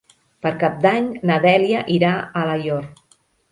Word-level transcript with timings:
Per 0.45 0.51
Cap 0.63 0.79
d'Any 0.85 1.09
na 1.31 1.37
Dèlia 1.45 1.85
irà 1.99 2.11
a 2.17 2.25
Alaior. 2.47 2.91